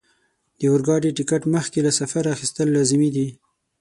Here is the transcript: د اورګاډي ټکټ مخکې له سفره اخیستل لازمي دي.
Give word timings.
د 0.59 0.61
اورګاډي 0.71 1.11
ټکټ 1.17 1.41
مخکې 1.55 1.79
له 1.85 1.91
سفره 1.99 2.27
اخیستل 2.35 2.67
لازمي 2.75 3.09
دي. 3.15 3.27